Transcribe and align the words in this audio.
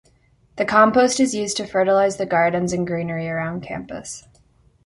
The 0.55 0.65
compost 0.65 1.19
is 1.19 1.35
used 1.35 1.57
to 1.57 1.67
fertilize 1.67 2.17
the 2.17 2.25
gardens 2.25 2.73
and 2.73 2.87
greenery 2.87 3.29
around 3.29 3.61
campus. 3.61 4.27